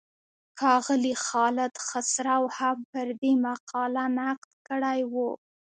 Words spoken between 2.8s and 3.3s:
پر